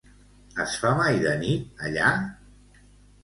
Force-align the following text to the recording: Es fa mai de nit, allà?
Es 0.63 0.71
fa 0.83 0.93
mai 0.99 1.19
de 1.25 1.33
nit, 1.43 1.69
allà? 1.89 2.09